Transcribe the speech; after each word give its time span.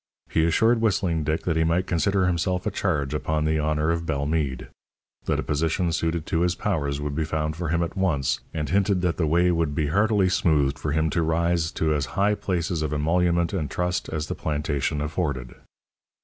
He 0.31 0.45
assured 0.45 0.81
Whistling 0.81 1.23
Dick 1.23 1.43
that 1.43 1.55
he 1.55 1.63
might 1.63 1.85
consider 1.85 2.25
himself 2.25 2.65
a 2.65 2.71
charge 2.71 3.13
upon 3.13 3.45
the 3.45 3.59
honour 3.59 3.91
of 3.91 4.03
Bellemeade; 4.07 4.69
that 5.25 5.39
a 5.39 5.43
position 5.43 5.91
suited 5.91 6.25
to 6.25 6.41
his 6.41 6.55
powers 6.55 6.99
would 6.99 7.13
be 7.13 7.23
found 7.23 7.55
for 7.55 7.69
him 7.69 7.83
at 7.83 7.95
once, 7.95 8.39
and 8.51 8.67
hinted 8.67 9.01
that 9.03 9.17
the 9.17 9.27
way 9.27 9.51
would 9.51 9.75
be 9.75 9.89
heartily 9.89 10.27
smoothed 10.27 10.79
for 10.79 10.91
him 10.91 11.11
to 11.11 11.21
rise 11.21 11.71
to 11.73 11.93
as 11.93 12.07
high 12.17 12.33
places 12.33 12.81
of 12.81 12.93
emolument 12.93 13.53
and 13.53 13.69
trust 13.69 14.09
as 14.09 14.25
the 14.25 14.33
plantation 14.33 15.01
afforded. 15.01 15.53